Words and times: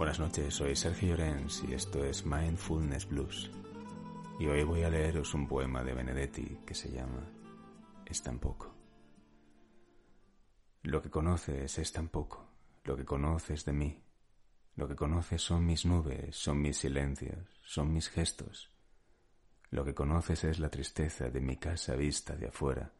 Buenas 0.00 0.18
noches, 0.18 0.54
soy 0.54 0.74
Sergio 0.76 1.10
Llorens 1.10 1.62
y 1.68 1.74
esto 1.74 2.02
es 2.02 2.24
Mindfulness 2.24 3.06
Blues. 3.06 3.50
Y 4.38 4.46
hoy 4.46 4.64
voy 4.64 4.82
a 4.82 4.88
leeros 4.88 5.34
un 5.34 5.46
poema 5.46 5.84
de 5.84 5.92
Benedetti 5.92 6.60
que 6.66 6.72
se 6.72 6.90
llama 6.90 7.30
Es 8.06 8.22
tan 8.22 8.38
poco. 8.38 8.74
Lo 10.84 11.02
que 11.02 11.10
conoces 11.10 11.78
es 11.78 11.92
tan 11.92 12.08
poco, 12.08 12.48
lo 12.84 12.96
que 12.96 13.04
conoces 13.04 13.66
de 13.66 13.74
mí. 13.74 14.02
Lo 14.74 14.88
que 14.88 14.96
conoces 14.96 15.42
son 15.42 15.66
mis 15.66 15.84
nubes, 15.84 16.34
son 16.34 16.62
mis 16.62 16.78
silencios, 16.78 17.60
son 17.62 17.92
mis 17.92 18.08
gestos. 18.08 18.70
Lo 19.68 19.84
que 19.84 19.92
conoces 19.92 20.44
es 20.44 20.60
la 20.60 20.70
tristeza 20.70 21.28
de 21.28 21.42
mi 21.42 21.58
casa 21.58 21.94
vista 21.94 22.36
de 22.36 22.48
afuera, 22.48 22.90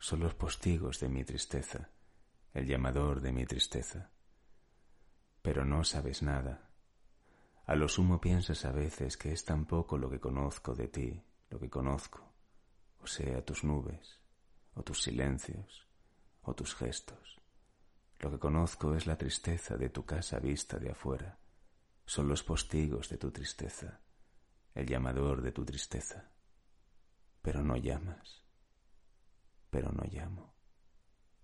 son 0.00 0.18
los 0.18 0.34
postigos 0.34 0.98
de 0.98 1.08
mi 1.08 1.22
tristeza, 1.22 1.88
el 2.52 2.66
llamador 2.66 3.20
de 3.20 3.30
mi 3.30 3.46
tristeza 3.46 4.10
pero 5.42 5.64
no 5.64 5.84
sabes 5.84 6.22
nada. 6.22 6.70
A 7.66 7.74
lo 7.74 7.88
sumo 7.88 8.20
piensas 8.20 8.64
a 8.64 8.72
veces 8.72 9.16
que 9.16 9.32
es 9.32 9.44
tan 9.44 9.66
poco 9.66 9.98
lo 9.98 10.08
que 10.08 10.20
conozco 10.20 10.74
de 10.74 10.88
ti, 10.88 11.22
lo 11.50 11.58
que 11.58 11.68
conozco, 11.68 12.32
o 13.00 13.06
sea, 13.06 13.44
tus 13.44 13.64
nubes, 13.64 14.20
o 14.74 14.82
tus 14.82 15.02
silencios, 15.02 15.86
o 16.42 16.54
tus 16.54 16.74
gestos. 16.74 17.40
Lo 18.20 18.30
que 18.30 18.38
conozco 18.38 18.94
es 18.94 19.06
la 19.06 19.16
tristeza 19.16 19.76
de 19.76 19.90
tu 19.90 20.04
casa 20.04 20.38
vista 20.38 20.78
de 20.78 20.90
afuera, 20.90 21.38
son 22.06 22.28
los 22.28 22.42
postigos 22.42 23.08
de 23.08 23.18
tu 23.18 23.30
tristeza, 23.30 24.00
el 24.74 24.86
llamador 24.86 25.42
de 25.42 25.52
tu 25.52 25.64
tristeza. 25.64 26.30
Pero 27.42 27.62
no 27.62 27.76
llamas, 27.76 28.44
pero 29.70 29.90
no 29.90 30.04
llamo. 30.04 30.51